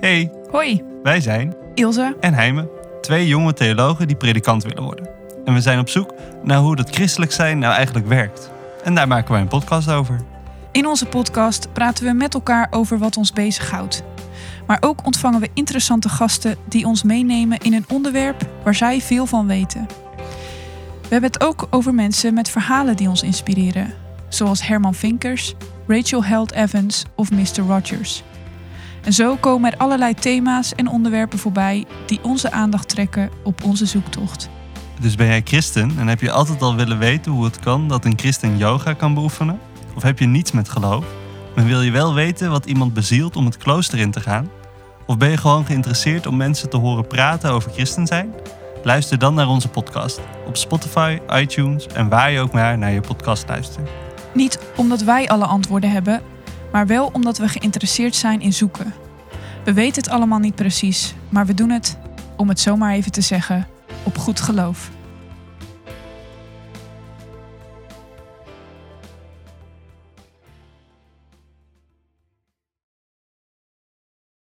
[0.00, 2.16] Hey, Hoi, wij zijn Ilse.
[2.20, 2.68] en Heime,
[3.00, 5.08] twee jonge theologen die predikant willen worden.
[5.44, 8.50] En we zijn op zoek naar hoe dat christelijk zijn nou eigenlijk werkt.
[8.84, 10.20] En daar maken wij een podcast over.
[10.72, 14.02] In onze podcast praten we met elkaar over wat ons bezighoudt.
[14.66, 19.26] Maar ook ontvangen we interessante gasten die ons meenemen in een onderwerp waar zij veel
[19.26, 19.86] van weten.
[21.02, 23.94] We hebben het ook over mensen met verhalen die ons inspireren,
[24.28, 25.54] zoals Herman Vinkers,
[25.86, 27.60] Rachel Held Evans of Mr.
[27.66, 28.22] Rogers.
[29.04, 33.86] En zo komen er allerlei thema's en onderwerpen voorbij die onze aandacht trekken op onze
[33.86, 34.48] zoektocht.
[35.00, 38.04] Dus ben jij christen en heb je altijd al willen weten hoe het kan dat
[38.04, 39.58] een christen yoga kan beoefenen?
[39.94, 41.04] Of heb je niets met geloof,
[41.54, 44.50] maar wil je wel weten wat iemand bezielt om het klooster in te gaan?
[45.06, 48.34] Of ben je gewoon geïnteresseerd om mensen te horen praten over christen zijn?
[48.82, 53.00] Luister dan naar onze podcast op Spotify, iTunes en waar je ook maar naar je
[53.00, 53.90] podcast luistert.
[54.34, 56.22] Niet omdat wij alle antwoorden hebben,
[56.74, 58.94] maar wel omdat we geïnteresseerd zijn in zoeken.
[59.64, 61.96] We weten het allemaal niet precies, maar we doen het,
[62.36, 63.66] om het zomaar even te zeggen,
[64.02, 64.90] op goed geloof.